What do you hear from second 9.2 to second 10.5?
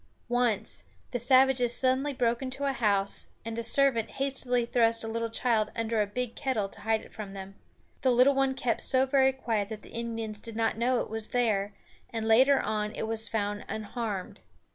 quiet that the Indians